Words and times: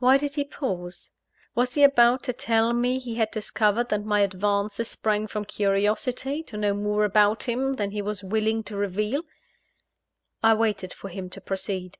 Why 0.00 0.16
did 0.18 0.34
he 0.34 0.42
pause? 0.42 1.12
Was 1.54 1.74
he 1.74 1.84
about 1.84 2.24
to 2.24 2.32
tell 2.32 2.72
me 2.72 2.98
he 2.98 3.14
had 3.14 3.30
discovered 3.30 3.90
that 3.90 4.04
my 4.04 4.22
advances 4.22 4.88
sprang 4.90 5.28
from 5.28 5.44
curiosity 5.44 6.42
to 6.42 6.56
know 6.56 6.74
more 6.74 7.04
about 7.04 7.44
him 7.44 7.74
than 7.74 7.92
he 7.92 8.02
was 8.02 8.24
willing 8.24 8.64
to 8.64 8.76
reveal? 8.76 9.22
I 10.42 10.54
waited 10.54 10.92
for 10.92 11.10
him 11.10 11.30
to 11.30 11.40
proceed. 11.40 11.98